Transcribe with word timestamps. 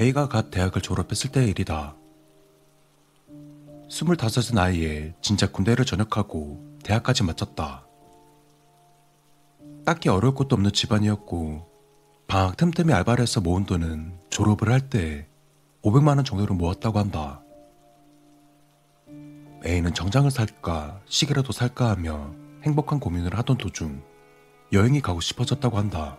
A가 0.00 0.28
갓 0.28 0.50
대학을 0.52 0.80
졸업했을 0.80 1.32
때의 1.32 1.50
일이다. 1.50 1.96
스물다섯의 3.90 4.54
나이에 4.54 5.14
진짜 5.20 5.50
군대를 5.50 5.84
전역하고 5.84 6.78
대학까지 6.84 7.24
마쳤다. 7.24 7.84
딱히 9.84 10.08
어려울 10.08 10.34
것도 10.34 10.54
없는 10.54 10.72
집안이었고 10.72 11.66
방학 12.28 12.56
틈틈이 12.56 12.92
알바를 12.92 13.22
해서 13.22 13.40
모은 13.40 13.64
돈은 13.64 14.18
졸업을 14.30 14.70
할 14.70 14.88
때 14.88 15.26
500만 15.82 16.16
원 16.16 16.24
정도를 16.24 16.54
모았다고 16.54 16.98
한다. 16.98 17.42
A는 19.66 19.94
정장을 19.94 20.30
살까 20.30 21.00
시계라도 21.06 21.52
살까 21.52 21.90
하며 21.90 22.32
행복한 22.62 23.00
고민을 23.00 23.36
하던 23.38 23.56
도중 23.58 24.02
여행이 24.72 25.00
가고 25.00 25.20
싶어졌다고 25.20 25.76
한다. 25.76 26.18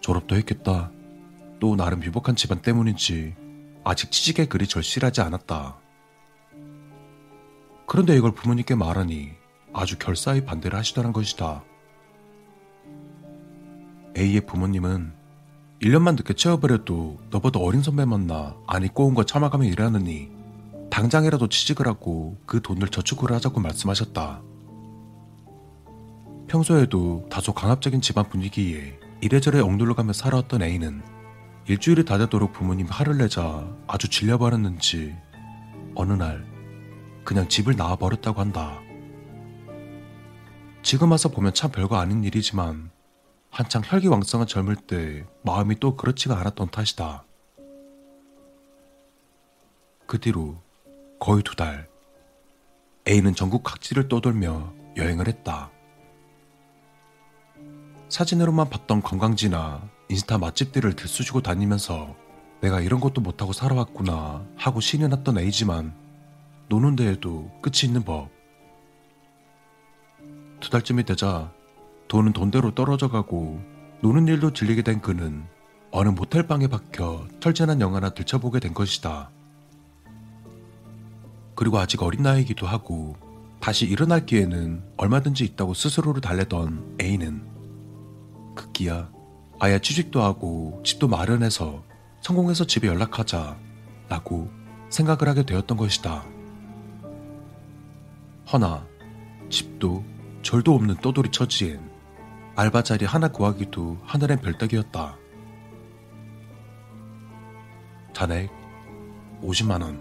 졸업도 0.00 0.36
했겠다. 0.36 0.90
또 1.60 1.76
나름 1.76 2.02
유복한 2.02 2.36
집안 2.36 2.60
때문인지 2.60 3.34
아직 3.84 4.10
취직에 4.10 4.46
그리 4.46 4.66
절실하지 4.66 5.20
않았다. 5.20 5.78
그런데 7.86 8.16
이걸 8.16 8.32
부모님께 8.32 8.74
말하니 8.74 9.32
아주 9.72 9.98
결사히 9.98 10.44
반대를 10.44 10.78
하시더란 10.78 11.12
것이다. 11.12 11.62
A의 14.16 14.40
부모님은 14.46 15.12
1년만 15.82 16.16
늦게 16.16 16.34
해도 16.72 17.18
너보다 17.30 17.60
어린 17.60 17.82
선배 17.82 18.04
만나 18.04 18.56
안 18.66 18.84
입고 18.84 19.06
온거 19.06 19.24
참아가며 19.24 19.64
일하느니 19.64 20.30
당장이라도 20.90 21.48
취직을 21.48 21.86
하고 21.88 22.38
그 22.46 22.62
돈을 22.62 22.88
저축을 22.88 23.32
하자고 23.32 23.60
말씀하셨다. 23.60 24.42
평소에도 26.46 27.26
다소 27.28 27.52
강압적인 27.52 28.00
집안 28.00 28.28
분위기에 28.28 28.98
이래저래 29.20 29.58
억눌러가며 29.60 30.12
살아왔던 30.12 30.62
A는 30.62 31.02
일주일이 31.66 32.04
다 32.04 32.18
되도록 32.18 32.52
부모님 32.52 32.86
화를 32.86 33.16
내자 33.16 33.66
아주 33.86 34.08
질려버렸는지 34.08 35.16
어느 35.94 36.12
날 36.12 36.44
그냥 37.24 37.48
집을 37.48 37.74
나와버렸다고 37.76 38.40
한다. 38.40 38.80
지금 40.82 41.10
와서 41.10 41.30
보면 41.30 41.54
참 41.54 41.70
별거 41.70 41.96
아닌 41.96 42.22
일이지만 42.22 42.90
한창 43.50 43.80
혈기왕성한 43.82 44.46
젊을 44.46 44.76
때 44.76 45.24
마음이 45.42 45.80
또 45.80 45.96
그렇지가 45.96 46.38
않았던 46.38 46.70
탓이다. 46.70 47.24
그 50.06 50.20
뒤로 50.20 50.60
거의 51.18 51.42
두 51.42 51.56
달, 51.56 51.88
A는 53.08 53.34
전국 53.34 53.62
각지를 53.62 54.08
떠돌며 54.08 54.74
여행을 54.98 55.28
했다. 55.28 55.70
사진으로만 58.10 58.68
봤던 58.68 59.00
관광지나 59.00 59.93
인스타 60.08 60.38
맛집들을 60.38 60.94
들쑤시고 60.94 61.40
다니면서 61.40 62.14
내가 62.60 62.80
이런 62.80 63.00
것도 63.00 63.20
못하고 63.20 63.52
살아왔구나 63.52 64.44
하고 64.56 64.80
신이 64.80 65.06
났던 65.08 65.38
A지만 65.38 65.94
노는 66.68 66.96
데에도 66.96 67.50
끝이 67.60 67.84
있는 67.84 68.02
법. 68.02 68.30
두 70.60 70.70
달쯤이 70.70 71.04
되자 71.04 71.52
돈은 72.08 72.32
돈대로 72.32 72.74
떨어져 72.74 73.08
가고 73.08 73.60
노는 74.00 74.28
일도 74.28 74.52
질리게 74.52 74.82
된 74.82 75.00
그는 75.00 75.44
어느 75.90 76.08
모텔방에 76.08 76.68
박혀 76.68 77.26
철저한 77.40 77.80
영화나 77.80 78.10
들춰보게 78.10 78.60
된 78.60 78.74
것이다. 78.74 79.30
그리고 81.54 81.78
아직 81.78 82.02
어린 82.02 82.22
나이이기도 82.22 82.66
하고 82.66 83.16
다시 83.60 83.86
일어날 83.86 84.26
기회는 84.26 84.82
얼마든지 84.96 85.44
있다고 85.44 85.72
스스로를 85.74 86.20
달래던 86.20 86.96
A는 87.00 87.46
급기야 88.54 89.10
아예 89.60 89.78
취직도 89.78 90.22
하고 90.22 90.80
집도 90.84 91.08
마련해서 91.08 91.82
성공해서 92.20 92.66
집에 92.66 92.88
연락하자 92.88 93.56
라고 94.08 94.50
생각을 94.90 95.28
하게 95.28 95.44
되었던 95.44 95.76
것이다. 95.76 96.24
허나 98.52 98.86
집도 99.50 100.04
절도 100.42 100.74
없는 100.74 100.96
떠돌이 100.96 101.30
처지엔 101.30 101.90
알바 102.56 102.82
자리 102.82 103.04
하나 103.04 103.28
구하기도 103.28 103.98
하늘엔 104.04 104.40
별따기였다. 104.40 105.16
잔액 108.12 108.50
50만원, 109.42 110.00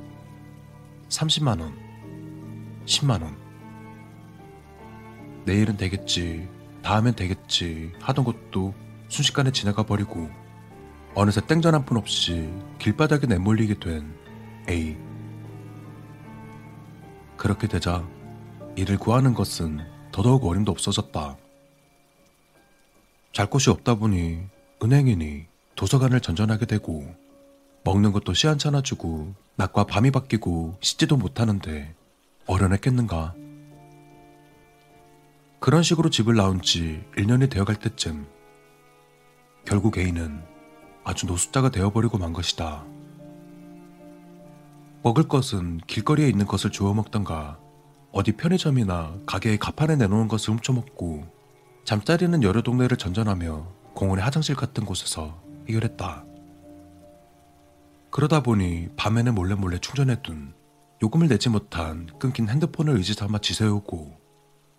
30만원, 1.09 1.74
10만원. 2.86 3.36
내일은 5.46 5.78
되겠지, 5.78 6.47
다음엔 6.84 7.16
되겠지 7.16 7.92
하던 8.00 8.24
것도 8.24 8.74
순식간에 9.09 9.52
지나가 9.52 9.84
버리고 9.84 10.30
어느새 11.16 11.41
땡전 11.41 11.74
한 11.75 11.86
푼 11.86 11.97
없이 11.97 12.50
길바닥에 12.80 13.28
내몰리게 13.28 13.80
된 13.80 14.14
A. 14.69 14.97
그렇게 17.38 17.68
되자 17.68 18.08
일을 18.75 18.97
구하는 18.97 19.34
것은 19.34 19.80
더더욱 20.12 20.46
어림도 20.46 20.72
없어졌다. 20.72 21.38
잘 23.34 23.50
곳이 23.50 23.69
없다 23.69 23.96
보니 23.96 24.40
은행이니 24.81 25.46
도서관을 25.75 26.22
전전하게 26.22 26.66
되고 26.66 27.13
먹는 27.84 28.12
것도 28.12 28.34
시한찮아 28.34 28.81
주고 28.81 29.34
낮과 29.56 29.86
밤이 29.86 30.12
바뀌고 30.12 30.78
씻지도 30.81 31.18
못하는데 31.18 31.94
어련했겠는가? 32.47 33.36
그런 35.59 35.84
식으로 35.84 36.09
집을 36.09 36.36
나온 36.36 36.62
지 36.62 37.03
1년이 37.18 37.50
되어갈 37.50 37.75
때쯤 37.78 38.28
결국 39.66 39.97
A는 39.97 40.44
아주 41.03 41.25
노숙자가 41.25 41.69
되어버리고 41.69 42.18
만 42.18 42.34
것이다. 42.34 42.85
먹을 45.03 45.28
것은 45.28 45.79
길거리에 45.88 46.29
있는 46.29 46.46
것을 46.46 46.72
주워 46.72 46.94
먹던가 46.94 47.59
어디 48.12 48.34
편의점이나 48.34 49.16
가게의 49.25 49.57
가판에 49.57 49.96
내놓은 49.96 50.28
것을 50.28 50.53
훔쳐먹고 50.53 51.25
잠자리는 51.84 52.44
여러 52.44 52.62
동네를 52.62 52.97
전전하며 52.97 53.68
공원의 53.96 54.24
화장실 54.24 54.56
같은 54.56 54.85
곳에서 54.85 55.41
해결했다. 55.68 56.24
그러다 58.12 58.44
보니 58.44 58.90
밤에는 58.95 59.34
몰래 59.35 59.56
몰래 59.56 59.78
충전해둔 59.80 60.53
요금을 61.01 61.28
내지 61.28 61.50
못한 61.50 62.07
끊긴 62.19 62.47
핸드폰을 62.47 62.95
의지 62.95 63.13
삼아 63.13 63.40
지새우고 63.40 64.16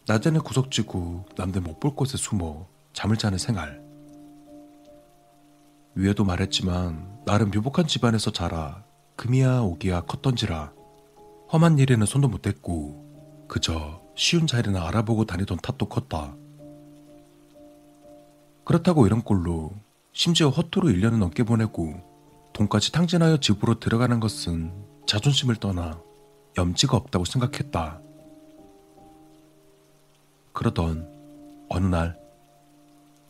낮에는 0.06 0.40
구석지고 0.40 1.26
남들 1.36 1.60
못 1.60 1.80
볼 1.80 1.94
곳에 1.94 2.16
숨어 2.16 2.66
잠을 2.92 3.16
자는 3.16 3.36
생활. 3.38 3.83
위에도 5.94 6.24
말했지만 6.24 7.22
나름 7.24 7.50
묘복한 7.50 7.86
집안에서 7.86 8.32
자라 8.32 8.84
금이야 9.16 9.60
오기야 9.60 10.02
컸던지라 10.02 10.72
험한 11.52 11.78
일에는 11.78 12.04
손도 12.06 12.28
못 12.28 12.42
댔고 12.42 13.46
그저 13.48 14.02
쉬운 14.16 14.46
자리나 14.46 14.86
알아보고 14.88 15.24
다니던 15.24 15.58
탓도 15.58 15.88
컸다. 15.88 16.34
그렇다고 18.64 19.06
이런 19.06 19.22
꼴로 19.22 19.72
심지어 20.12 20.48
허투루 20.48 20.88
1년을 20.88 21.18
넘게 21.18 21.42
보내고 21.42 21.94
돈까지 22.52 22.92
탕진하여 22.92 23.38
집으로 23.38 23.78
들어가는 23.78 24.20
것은 24.20 24.72
자존심을 25.06 25.56
떠나 25.56 26.00
염치가 26.56 26.96
없다고 26.96 27.24
생각했다. 27.24 28.00
그러던 30.52 31.08
어느 31.68 31.86
날 31.86 32.18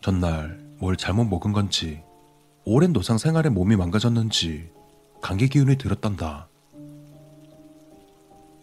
전날 0.02 0.62
뭘 0.78 0.96
잘못 0.96 1.24
먹은 1.24 1.52
건지 1.52 2.02
오랜 2.64 2.92
노상 2.92 3.18
생활에 3.18 3.50
몸이 3.50 3.76
망가졌는지 3.76 4.70
감기 5.20 5.48
기운이 5.48 5.76
들었단다. 5.76 6.48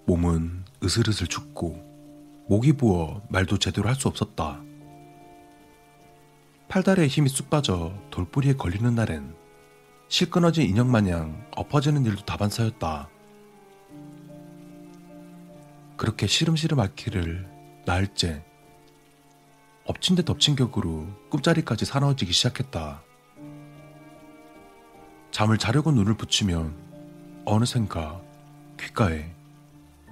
몸은 0.05 0.65
으슬으슬 0.83 1.27
춥고 1.27 1.79
목이 2.47 2.73
부어 2.73 3.21
말도 3.29 3.57
제대로 3.59 3.87
할 3.87 3.95
수 3.95 4.07
없었다. 4.07 4.61
팔다리에 6.67 7.07
힘이 7.07 7.29
쑥 7.29 7.49
빠져 7.49 7.93
돌뿌리에 8.09 8.53
걸리는 8.53 8.95
날엔 8.95 9.35
실끄러진 10.07 10.63
인형 10.67 10.89
마냥 10.89 11.45
엎어지는 11.55 12.05
일도 12.05 12.25
다반사였다. 12.25 13.09
그렇게 15.97 16.25
시름시름 16.27 16.79
앓기를 16.79 17.47
나흘째 17.85 18.43
엎친 19.85 20.15
데 20.15 20.23
덮친 20.23 20.55
격으로 20.55 21.07
꿈자리까지 21.29 21.85
사나워지기 21.85 22.31
시작했다. 22.31 23.03
잠을 25.31 25.57
자려고 25.57 25.91
눈을 25.91 26.15
붙이면 26.15 26.75
어느샌가 27.45 28.21
귓가에 28.79 29.31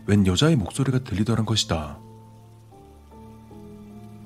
웬 0.05 0.25
여자의 0.25 0.55
목소리가 0.55 0.99
들리더란 0.99 1.45
것이다. 1.45 1.99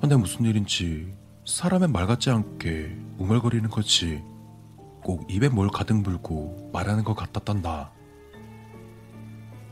근데 0.00 0.16
무슨 0.16 0.44
일인지 0.44 1.12
사람의 1.44 1.88
말 1.88 2.06
같지 2.06 2.30
않게 2.30 2.96
웅얼거리는 3.18 3.68
것이 3.68 4.22
꼭 5.02 5.30
입에 5.30 5.48
뭘 5.48 5.68
가득 5.68 6.00
물고 6.00 6.70
말하는 6.72 7.04
것 7.04 7.14
같았단다. 7.14 7.90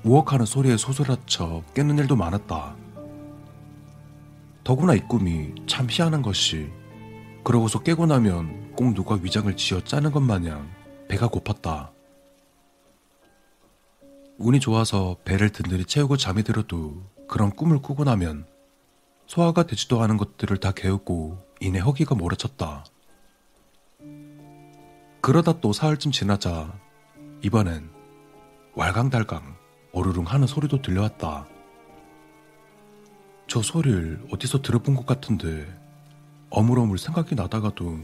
우억하는 0.05 0.45
소리에 0.45 0.77
소설라쳐 0.77 1.63
깨는 1.75 1.99
일도 1.99 2.17
많았다. 2.17 2.77
더구나 4.65 4.95
이 4.95 5.01
꿈이 5.01 5.55
참 5.67 5.87
희한한 5.89 6.23
것이 6.23 6.71
그러고서 7.45 7.83
깨고 7.83 8.07
나면 8.07 8.73
꼭 8.75 8.95
누가 8.95 9.19
위장을 9.21 9.57
지어 9.57 9.81
짜는 9.81 10.13
것 10.13 10.21
마냥 10.21 10.69
배가 11.13 11.29
고팠다. 11.29 11.91
운이 14.39 14.61
좋아서 14.61 15.19
배를 15.27 15.51
든든히 15.51 15.85
채우고 15.85 16.17
잠이 16.17 16.43
들어도 16.43 17.03
그런 17.29 17.51
꿈을 17.51 17.83
꾸고 17.83 18.05
나면 18.05 18.47
소화가 19.27 19.65
되지도 19.65 20.01
않은 20.01 20.17
것들을 20.17 20.57
다 20.57 20.73
개우고 20.73 21.37
이내 21.61 21.81
허기가 21.81 22.15
몰아쳤다. 22.15 22.87
그러다 25.21 25.61
또 25.61 25.75
사흘쯤 25.75 26.13
지나자 26.13 26.73
이번엔 27.43 27.91
왈강달강 28.75 29.55
어르릉 29.93 30.25
하는 30.25 30.47
소리도 30.47 30.81
들려왔다. 30.81 31.47
저 33.49 33.61
소리를 33.61 34.29
어디서 34.33 34.63
들어본 34.63 34.97
것 34.97 35.05
같은데 35.05 35.69
어물어물 36.49 36.97
생각이 36.97 37.35
나다가도 37.35 37.99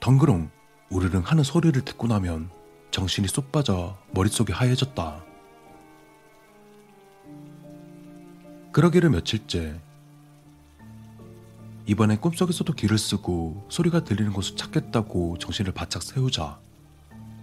덩그렁 0.00 0.55
우르릉 0.90 1.22
하는 1.24 1.42
소리를 1.42 1.80
듣고 1.84 2.06
나면 2.06 2.50
정신이 2.90 3.28
쏙 3.28 3.50
빠져 3.52 3.96
머릿속이 4.12 4.52
하얘졌다. 4.52 5.24
그러기를 8.72 9.10
며칠째 9.10 9.80
이번엔 11.86 12.20
꿈속에서도 12.20 12.72
길을 12.72 12.98
쓰고 12.98 13.66
소리가 13.68 14.04
들리는 14.04 14.32
곳을 14.32 14.56
찾겠다고 14.56 15.38
정신을 15.38 15.72
바짝 15.72 16.02
세우자 16.02 16.58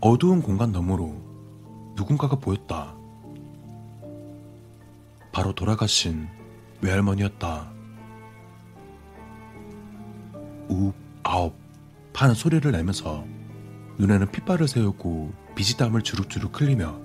어두운 0.01 0.41
공간 0.41 0.71
너머로 0.71 1.93
누군가가 1.95 2.35
보였다. 2.35 2.95
바로 5.31 5.53
돌아가신 5.53 6.27
외할머니였다. 6.81 7.71
우읍 10.69 10.93
아홉 11.23 11.62
파는 12.13 12.35
소리를 12.35 12.71
내면서 12.71 13.25
눈에는 13.97 14.31
핏발을 14.31 14.67
세우고 14.67 15.33
비지땀을 15.55 16.01
주룩주룩 16.01 16.59
흘리며 16.59 16.99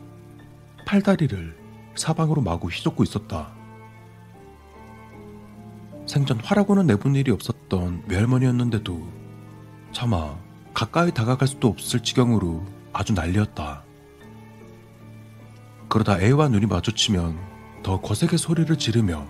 팔다리를 0.86 1.56
사방으로 1.94 2.42
마구 2.42 2.68
휘젓고 2.68 3.02
있었다. 3.02 3.52
생전 6.06 6.40
화라고는 6.40 6.86
내본 6.86 7.16
일이 7.16 7.30
없었던 7.30 8.04
외할머니였는데도 8.06 9.06
차마 9.92 10.36
가까이 10.72 11.12
다가갈 11.12 11.48
수도 11.48 11.68
없을 11.68 12.00
지경으로 12.00 12.64
아주 12.92 13.12
난리였다. 13.12 13.84
그러다 15.88 16.20
애와 16.20 16.48
눈이 16.48 16.66
마주치면 16.66 17.38
더 17.82 18.00
거세게 18.00 18.36
소리를 18.36 18.76
지르며 18.76 19.26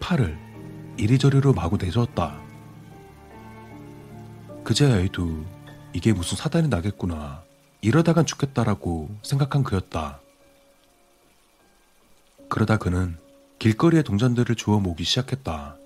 팔을 0.00 0.38
이리저리로 0.96 1.52
마구 1.52 1.76
내저었다. 1.76 2.49
그제야 4.70 5.00
애도 5.00 5.44
이게 5.92 6.12
무슨 6.12 6.36
사단이 6.36 6.68
나겠구나. 6.68 7.42
이러다간 7.80 8.24
죽겠다라고 8.24 9.10
생각한 9.24 9.64
그였다. 9.64 10.20
그러다 12.48 12.76
그는 12.76 13.18
길거리의 13.58 14.04
동전들을 14.04 14.54
주워 14.54 14.78
모기 14.78 15.02
시작했다. 15.02 15.76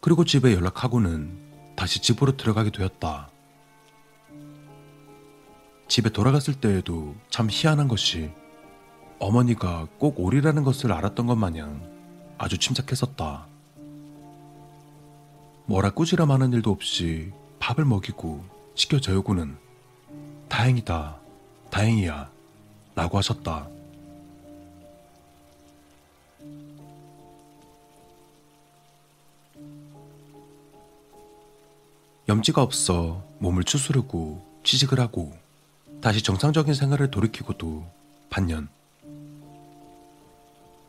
그리고 0.00 0.24
집에 0.24 0.54
연락하고는 0.54 1.74
다시 1.74 2.00
집으로 2.00 2.36
들어가게 2.36 2.70
되었다. 2.70 3.28
집에 5.88 6.10
돌아갔을 6.10 6.54
때에도 6.54 7.16
참 7.28 7.48
희한한 7.50 7.88
것이 7.88 8.30
어머니가 9.18 9.88
꼭 9.98 10.20
오리라는 10.20 10.62
것을 10.62 10.92
알았던 10.92 11.26
것 11.26 11.34
마냥 11.34 11.82
아주 12.38 12.56
침착했었다. 12.56 13.51
뭐라 15.66 15.90
꾸지람 15.90 16.30
하는 16.30 16.52
일도 16.52 16.70
없이 16.70 17.32
밥을 17.58 17.84
먹이고 17.84 18.44
시켜 18.74 19.00
재우고는 19.00 19.56
다행이다, 20.48 21.16
다행이야 21.70 22.30
라고 22.94 23.18
하셨다. 23.18 23.68
염지가 32.28 32.62
없어 32.62 33.24
몸을 33.38 33.64
추스르고 33.64 34.42
취직을 34.62 35.00
하고 35.00 35.36
다시 36.00 36.22
정상적인 36.22 36.74
생활을 36.74 37.10
돌이키고도 37.10 37.84
반년. 38.30 38.68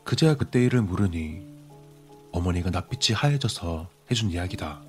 그제야 0.04 0.36
그때 0.36 0.62
일을 0.64 0.82
물으니 0.82 1.42
어머니가 2.32 2.70
낯빛이 2.70 3.14
하얘져서 3.14 3.93
해준 4.10 4.30
이야기다. 4.30 4.80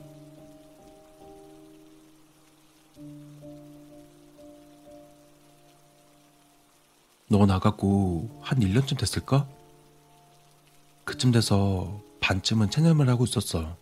너 7.28 7.46
나가고 7.46 8.30
한 8.42 8.60
1년쯤 8.60 8.98
됐을까? 9.00 9.48
그쯤 11.06 11.32
돼서 11.32 12.02
반쯤은 12.20 12.70
체념을 12.70 13.10
하고 13.10 13.24
있었어. 13.24 13.76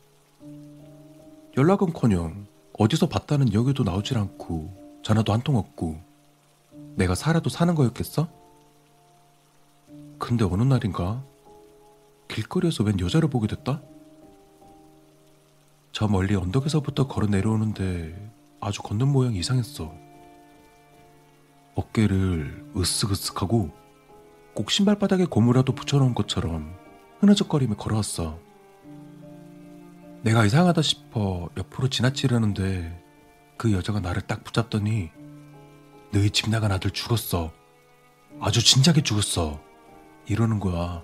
연락은 1.58 1.94
커녕 1.94 2.48
어디서 2.74 3.08
봤다는 3.10 3.54
여기도 3.54 3.84
나오질 3.84 4.18
않고 4.18 5.02
전화도 5.04 5.34
한 5.34 5.42
통 5.44 5.58
없고 5.58 6.00
내가 6.96 7.16
살아도 7.16 7.50
사는 7.50 7.76
거였겠어? 7.76 8.28
근데 10.18 10.46
어느 10.46 10.64
날인가 10.64 11.22
길거리에서 12.30 12.84
웬 12.84 13.00
여자를 13.00 13.30
보게 13.30 13.48
됐다? 13.48 13.82
저 15.94 16.08
멀리 16.08 16.34
언덕에서부터 16.36 17.08
걸어 17.08 17.28
내려오는데 17.28 18.32
아주 18.60 18.82
걷는 18.82 19.08
모양이 19.08 19.38
이상했어. 19.38 19.94
어깨를 21.76 22.72
으쓱으쓱하고 22.74 23.72
꼭 24.56 24.72
신발바닥에 24.72 25.26
고무라도 25.26 25.74
붙여놓은 25.74 26.16
것처럼 26.16 26.76
흐느적거리며 27.20 27.76
걸어왔어. 27.76 28.40
내가 30.24 30.46
이상하다 30.46 30.82
싶어 30.82 31.50
옆으로 31.58 31.90
지나치려는데 31.90 33.00
그 33.58 33.72
여자가 33.72 34.00
나를 34.00 34.24
딱 34.24 34.44
붙잡더니 34.44 35.12
너희 36.12 36.32
집 36.32 36.50
나간 36.50 36.72
아들 36.72 36.90
죽었어. 36.90 37.52
아주 38.42 38.66
진작에 38.66 39.04
죽었어. 39.04 39.62
이러는 40.26 40.60
거야. 40.60 41.04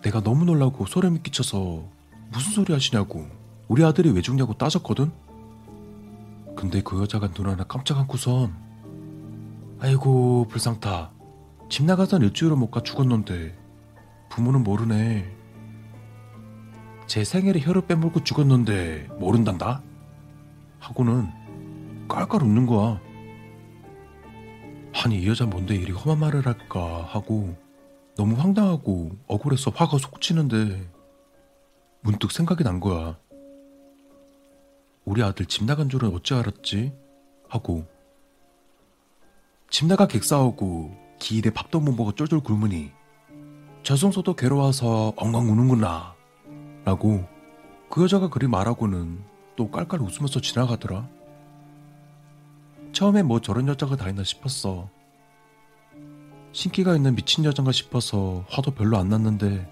내가 0.00 0.22
너무 0.22 0.46
놀라고 0.46 0.86
소름이 0.86 1.22
끼쳐서 1.22 1.93
무슨 2.34 2.52
소리 2.52 2.72
하시냐고 2.72 3.26
우리 3.68 3.84
아들이 3.84 4.10
왜 4.10 4.20
죽냐고 4.20 4.54
따졌거든? 4.54 5.12
근데 6.56 6.82
그 6.82 7.00
여자가 7.00 7.28
눈 7.32 7.48
하나 7.48 7.64
깜짝 7.64 7.98
안고선 7.98 8.54
아이고 9.80 10.46
불상타 10.48 11.10
집 11.68 11.84
나가선 11.84 12.22
일주일을 12.22 12.56
못 12.56 12.70
가 12.70 12.82
죽었는데 12.82 13.56
부모는 14.30 14.62
모르네 14.64 15.32
제 17.06 17.22
생일에 17.24 17.60
혀를 17.60 17.86
빼물고 17.86 18.24
죽었는데 18.24 19.08
모른단다? 19.18 19.82
하고는 20.80 21.28
깔깔 22.08 22.42
웃는 22.42 22.66
거야. 22.66 23.00
아니 25.04 25.20
이 25.22 25.28
여자 25.28 25.44
뭔데 25.44 25.74
이리 25.74 25.92
험한 25.92 26.18
말을 26.18 26.46
할까 26.46 27.04
하고 27.08 27.56
너무 28.16 28.36
황당하고 28.36 29.10
억울해서 29.26 29.70
화가 29.74 29.98
솟치는데 29.98 30.90
문득 32.04 32.32
생각이 32.32 32.62
난 32.64 32.80
거야. 32.80 33.18
우리 35.06 35.22
아들 35.22 35.46
집 35.46 35.64
나간 35.64 35.88
줄은 35.88 36.14
어찌 36.14 36.34
알았지? 36.34 36.92
하고 37.48 37.86
집 39.70 39.86
나가 39.86 40.06
객싸우고 40.06 40.94
기일에 41.18 41.48
밥도 41.48 41.80
못 41.80 41.92
먹어 41.94 42.12
쫄쫄 42.12 42.40
굶으니 42.40 42.92
저승소도 43.84 44.36
괴로워서 44.36 45.14
엉엉 45.16 45.50
우는구나 45.50 46.14
라고 46.84 47.26
그 47.88 48.02
여자가 48.02 48.28
그리 48.28 48.48
말하고는 48.48 49.24
또 49.56 49.70
깔깔 49.70 50.02
웃으면서 50.02 50.42
지나가더라. 50.42 51.08
처음에 52.92 53.22
뭐 53.22 53.40
저런 53.40 53.66
여자가 53.66 53.96
다 53.96 54.10
있나 54.10 54.24
싶었어. 54.24 54.90
신기가 56.52 56.96
있는 56.96 57.14
미친 57.14 57.46
여잔가 57.46 57.72
싶어서 57.72 58.44
화도 58.50 58.72
별로 58.72 58.98
안 58.98 59.08
났는데 59.08 59.70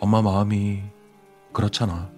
엄마 0.00 0.22
마음이 0.22 0.82
그렇잖아. 1.52 2.10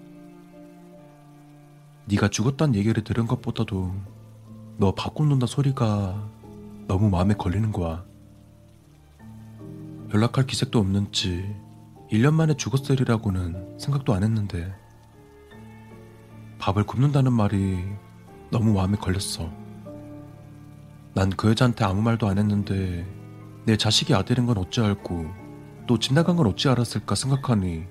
네가 2.05 2.27
죽었단 2.29 2.75
얘기를 2.75 3.03
들은 3.03 3.27
것보다도 3.27 3.93
너밥 4.77 5.13
굽는다 5.15 5.45
소리가 5.47 6.29
너무 6.87 7.09
마음에 7.09 7.33
걸리는 7.33 7.71
거야. 7.71 8.03
연락할 10.13 10.45
기색도 10.45 10.79
없는지 10.79 11.55
1년 12.11 12.33
만에 12.33 12.55
죽었으리라고는 12.55 13.79
생각도 13.79 14.13
안 14.13 14.23
했는데 14.23 14.73
밥을 16.59 16.83
굽는다는 16.85 17.33
말이 17.33 17.83
너무 18.51 18.73
마음에 18.73 18.97
걸렸어. 18.97 19.49
난 21.15 21.29
그 21.31 21.49
여자한테 21.49 21.85
아무 21.85 22.01
말도 22.01 22.27
안 22.27 22.37
했는데 22.37 23.05
내 23.65 23.77
자식이 23.77 24.13
아들인 24.13 24.45
건 24.45 24.57
어찌 24.57 24.81
알고 24.81 25.25
또 25.87 25.97
집 25.97 26.13
나간 26.13 26.35
건 26.35 26.47
어찌 26.47 26.69
알았을까 26.69 27.15
생각하니 27.15 27.85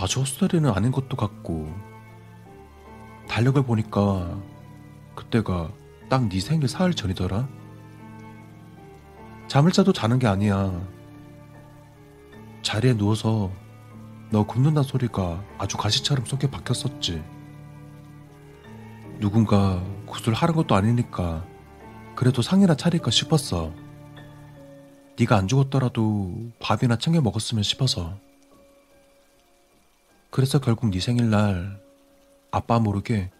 아주 0.00 0.20
헛소리는 0.20 0.70
아닌 0.70 0.92
것도 0.92 1.16
같고 1.16 1.74
달력을 3.28 3.60
보니까 3.64 4.38
그때가 5.16 5.72
딱 6.08 6.28
네 6.28 6.38
생일 6.38 6.68
사흘 6.68 6.94
전이더라. 6.94 7.48
잠을 9.48 9.72
자도 9.72 9.92
자는 9.92 10.20
게 10.20 10.28
아니야. 10.28 10.80
자리에 12.62 12.96
누워서 12.96 13.50
너 14.30 14.44
굽는다 14.44 14.84
소리가 14.84 15.42
아주 15.58 15.76
가시처럼 15.76 16.24
속에 16.26 16.48
박혔었지. 16.48 17.20
누군가 19.18 19.82
굿을 20.06 20.32
하는 20.32 20.54
것도 20.54 20.76
아니니까 20.76 21.44
그래도 22.14 22.40
상이나 22.40 22.76
차릴까 22.76 23.10
싶었어. 23.10 23.72
네가 25.18 25.36
안 25.36 25.48
죽었더라도 25.48 26.52
밥이나 26.60 26.96
챙겨 26.98 27.20
먹었으면 27.20 27.64
싶어서. 27.64 28.27
그래서 30.30 30.58
결국 30.58 30.90
네 30.90 31.00
생일날 31.00 31.80
아빠 32.50 32.78
모르게 32.78 33.30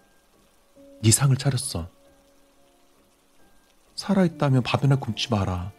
네 1.02 1.11
상을 1.11 1.37
차렸어. 1.37 1.88
살아있다면 3.95 4.62
밥이나 4.62 4.97
굶지 4.97 5.30
마라. 5.30 5.73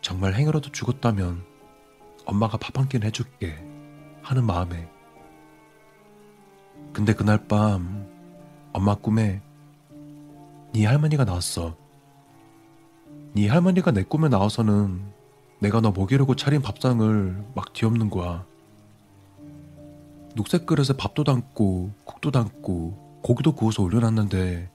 정말 0.00 0.34
행여라도 0.34 0.70
죽었다면 0.70 1.44
엄마가 2.26 2.56
밥 2.58 2.78
한 2.78 2.88
끼는 2.88 3.06
해줄게 3.06 3.54
하는 4.22 4.44
마음에. 4.44 4.88
근데 6.92 7.12
그날 7.12 7.46
밤 7.46 8.06
엄마 8.72 8.94
꿈에 8.94 9.42
네 10.72 10.86
할머니가 10.86 11.24
나왔어. 11.24 11.76
네 13.34 13.48
할머니가 13.48 13.90
내 13.92 14.02
꿈에 14.02 14.28
나와서는 14.28 15.12
내가 15.60 15.80
너 15.80 15.90
먹이려고 15.92 16.36
차린 16.36 16.62
밥상을 16.62 17.46
막 17.54 17.72
뒤엎는 17.72 18.10
거야. 18.10 18.44
녹색 20.34 20.66
그릇에 20.66 20.96
밥도 20.96 21.24
담고 21.24 21.92
국도 22.04 22.30
담고 22.30 23.20
고기도 23.22 23.54
구워서 23.54 23.82
올려놨는데 23.82 24.70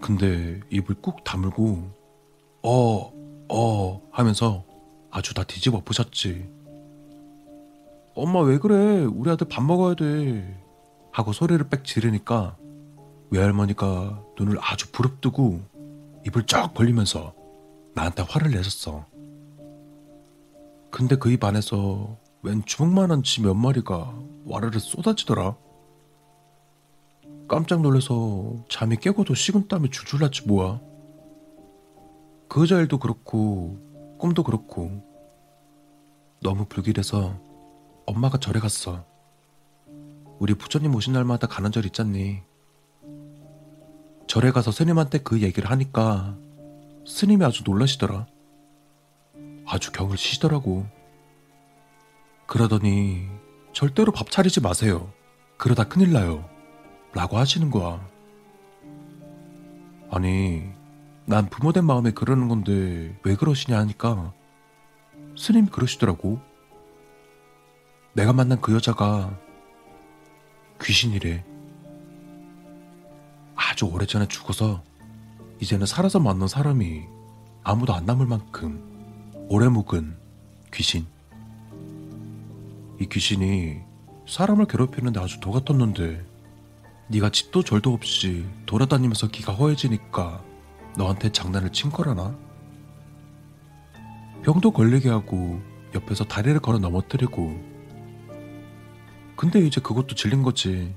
근데 0.00 0.60
입을 0.70 0.96
꾹 1.02 1.24
다물고 1.24 1.90
어, 2.62 3.12
어 3.48 4.02
하면서 4.10 4.64
아주 5.10 5.34
다 5.34 5.44
뒤집어 5.44 5.80
부셨지. 5.84 6.48
엄마 8.14 8.40
왜 8.40 8.58
그래? 8.58 9.04
우리 9.04 9.30
아들 9.30 9.48
밥 9.48 9.62
먹어야 9.64 9.94
돼. 9.94 10.62
하고 11.12 11.32
소리를 11.32 11.68
빽 11.68 11.84
지르니까 11.84 12.56
외할머니가 13.30 14.22
눈을 14.38 14.58
아주 14.60 14.90
부릅뜨고 14.92 15.60
입을 16.26 16.46
쫙 16.46 16.72
벌리면서 16.74 17.34
나한테 17.94 18.22
화를 18.28 18.52
내셨어. 18.52 19.06
근데 20.90 21.16
그 21.16 21.30
입 21.30 21.44
안에서 21.44 22.16
웬 22.42 22.64
주먹만한 22.64 23.22
쥐 23.22 23.42
몇 23.42 23.54
마리가 23.54 24.14
와르르 24.50 24.80
쏟아지더라. 24.80 25.56
깜짝 27.46 27.82
놀라서 27.82 28.64
잠이 28.68 28.96
깨고도 28.96 29.34
식은땀이 29.34 29.90
줄줄 29.90 30.20
났지 30.20 30.46
뭐야. 30.48 30.80
그 32.48 32.62
여자 32.62 32.80
일도 32.80 32.98
그렇고 32.98 33.78
꿈도 34.18 34.42
그렇고 34.42 34.90
너무 36.42 36.64
불길해서 36.66 37.38
엄마가 38.06 38.38
절에 38.38 38.58
갔어. 38.58 39.04
우리 40.40 40.54
부처님 40.54 40.94
오신 40.96 41.12
날마다 41.12 41.46
가는 41.46 41.70
절 41.70 41.86
있잖니. 41.86 42.42
절에 44.26 44.50
가서 44.50 44.72
스님한테 44.72 45.18
그 45.18 45.42
얘기를 45.42 45.70
하니까 45.70 46.36
스님이 47.06 47.44
아주 47.44 47.62
놀라시더라. 47.64 48.26
아주 49.66 49.92
경을 49.92 50.16
치시더라고. 50.16 50.86
그러더니 52.46 53.28
절대로 53.72 54.12
밥 54.12 54.30
차리지 54.30 54.60
마세요. 54.60 55.12
그러다 55.56 55.84
큰일 55.84 56.12
나요. 56.12 56.48
라고 57.12 57.38
하시는 57.38 57.70
거야. 57.70 58.00
아니, 60.10 60.68
난 61.26 61.48
부모된 61.48 61.84
마음에 61.84 62.10
그러는 62.10 62.48
건데 62.48 63.16
왜 63.22 63.36
그러시냐 63.36 63.78
하니까 63.78 64.32
스님이 65.36 65.68
그러시더라고. 65.68 66.40
내가 68.12 68.32
만난 68.32 68.60
그 68.60 68.74
여자가 68.74 69.38
귀신이래. 70.82 71.44
아주 73.54 73.86
오래전에 73.86 74.26
죽어서 74.26 74.82
이제는 75.60 75.86
살아서 75.86 76.18
만난 76.18 76.48
사람이 76.48 77.02
아무도 77.62 77.94
안 77.94 78.06
남을 78.06 78.26
만큼 78.26 79.46
오래 79.48 79.68
묵은 79.68 80.16
귀신. 80.72 81.06
이 83.00 83.06
귀신이 83.08 83.80
사람을 84.28 84.66
괴롭히는데 84.66 85.20
아주 85.20 85.40
도 85.40 85.50
같았는데 85.50 86.24
네가 87.08 87.30
집도 87.30 87.62
절도 87.64 87.92
없이 87.92 88.44
돌아다니면서 88.66 89.28
기가 89.28 89.52
허해지니까 89.52 90.44
너한테 90.96 91.32
장난을 91.32 91.72
친 91.72 91.90
거라나? 91.90 92.38
병도 94.42 94.70
걸리게 94.72 95.08
하고 95.08 95.60
옆에서 95.94 96.24
다리를 96.24 96.60
걸어 96.60 96.78
넘어뜨리고 96.78 97.58
근데 99.36 99.60
이제 99.60 99.80
그것도 99.80 100.14
질린 100.14 100.42
거지. 100.42 100.94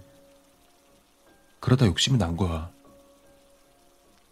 그러다 1.62 1.86
욕심이 1.86 2.17
난 2.17 2.36
거야. 2.36 2.69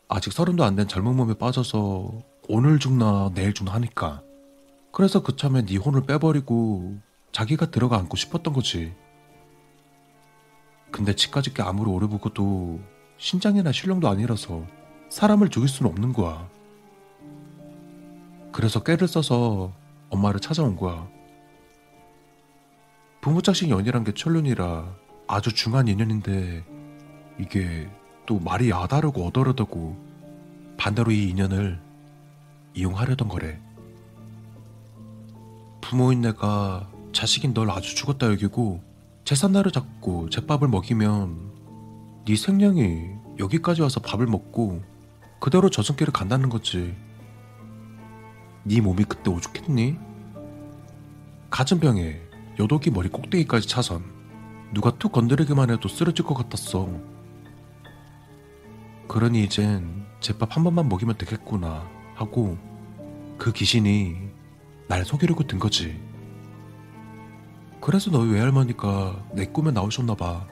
아직 0.09 0.33
서른도 0.33 0.65
안 0.65 0.75
된 0.75 0.89
젊은 0.89 1.15
몸에 1.15 1.33
빠져서 1.35 2.21
오늘 2.49 2.77
죽나 2.77 3.31
내일 3.33 3.53
죽나 3.53 3.73
하니까. 3.73 4.21
그래서 4.91 5.23
그참에 5.23 5.63
네 5.65 5.77
혼을 5.77 6.01
빼버리고 6.03 6.99
자기가 7.31 7.71
들어가 7.71 7.97
앉고 7.97 8.17
싶었던 8.17 8.53
거지. 8.53 8.93
근데 10.91 11.15
치까지 11.15 11.53
게 11.53 11.61
아무리 11.61 11.89
오래 11.89 12.07
보고도 12.07 12.79
신장이나 13.17 13.71
신령도 13.71 14.09
아니라서 14.09 14.65
사람을 15.09 15.49
죽일 15.49 15.69
수는 15.69 15.91
없는 15.91 16.13
거야. 16.13 16.49
그래서 18.51 18.83
깨를 18.83 19.07
써서 19.07 19.71
엄마를 20.09 20.39
찾아온 20.39 20.75
거야. 20.75 21.07
부모 23.21 23.41
자식 23.41 23.69
연이란 23.69 24.03
게 24.03 24.13
천륜이라 24.13 24.93
아주 25.27 25.53
중한 25.53 25.87
인연인데 25.87 26.65
이게 27.39 27.89
또 28.25 28.39
말이 28.39 28.69
야다르고 28.69 29.25
어더러더고 29.27 29.95
반대로 30.77 31.11
이 31.11 31.29
인연을 31.29 31.79
이용하려던 32.73 33.27
거래. 33.27 33.59
부모인 35.79 36.21
내가 36.21 36.89
자식인 37.13 37.53
널 37.53 37.69
아주 37.69 37.95
죽었다 37.95 38.27
여기고 38.27 38.83
제삿날을 39.25 39.71
잡고 39.71 40.29
제밥을 40.29 40.67
먹이면 40.67 41.51
네 42.25 42.35
생명이 42.35 43.09
여기까지 43.39 43.81
와서 43.81 43.99
밥을 43.99 44.27
먹고 44.27 44.81
그대로 45.39 45.69
저승길을 45.69 46.13
간다는 46.13 46.49
거지. 46.49 46.95
네 48.63 48.79
몸이 48.79 49.03
그때 49.05 49.31
오죽했니? 49.31 49.97
가진 51.49 51.79
병에 51.79 52.21
여독이 52.59 52.91
머리 52.91 53.09
꼭대기까지 53.09 53.67
차선 53.67 54.03
누가 54.73 54.91
툭 54.91 55.11
건드리기만 55.11 55.69
해도 55.69 55.87
쓰러질 55.89 56.25
것 56.25 56.35
같았어. 56.35 56.87
그러니 59.07 59.43
이젠 59.43 60.05
제밥 60.21 60.55
한 60.55 60.63
번만 60.63 60.87
먹이면 60.87 61.17
되겠구나 61.17 61.89
하고 62.15 62.57
그 63.37 63.51
귀신이 63.51 64.15
날 64.87 65.03
속이려고 65.03 65.45
든 65.45 65.59
거지. 65.59 66.10
그래서 67.81 68.11
너희 68.11 68.29
외할머니가 68.29 69.25
내 69.33 69.45
꿈에 69.45 69.71
나오셨나 69.71 70.13
봐. 70.13 70.47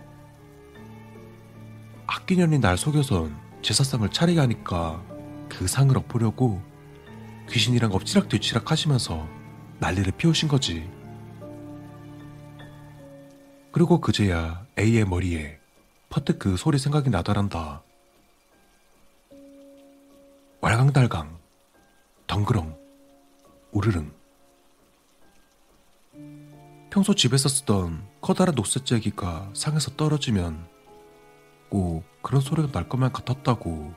악기년이 2.07 2.57
날 2.57 2.75
속여선 2.75 3.38
제사상을 3.62 4.09
차리게 4.09 4.39
하니까 4.39 5.03
그 5.48 5.67
상을 5.67 5.95
엎으려고 5.95 6.59
귀신이랑 7.50 7.91
엎치락 7.93 8.29
뒤치락 8.29 8.71
하시면서 8.71 9.27
난리를 9.77 10.12
피우신 10.13 10.48
거지. 10.50 10.89
그리고 13.71 14.01
그제야 14.01 14.65
A의 14.79 15.05
머리에 15.05 15.59
퍼뜩 16.09 16.39
그 16.39 16.57
소리 16.57 16.79
생각이 16.79 17.12
나더란다. 17.12 17.83
왈강달강, 20.62 21.38
덩그렁, 22.25 22.75
우르릉. 23.71 24.18
평소 26.89 27.13
집에서 27.13 27.50
쓰던 27.50 28.03
커다란 28.19 28.55
녹색제기가 28.55 29.51
상에서 29.53 29.91
떨어지면 29.96 30.67
꼭 31.69 32.03
그런 32.24 32.41
소리가 32.41 32.72
날 32.72 32.89
것만 32.89 33.12
같았다고 33.13 33.93